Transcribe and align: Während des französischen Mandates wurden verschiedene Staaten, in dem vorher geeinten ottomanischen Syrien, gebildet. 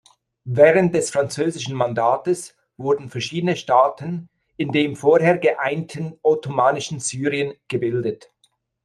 Während 0.47 0.95
des 0.95 1.11
französischen 1.11 1.75
Mandates 1.77 2.57
wurden 2.75 3.07
verschiedene 3.11 3.55
Staaten, 3.55 4.29
in 4.57 4.71
dem 4.71 4.95
vorher 4.95 5.37
geeinten 5.37 6.17
ottomanischen 6.23 6.99
Syrien, 6.99 7.53
gebildet. 7.67 8.31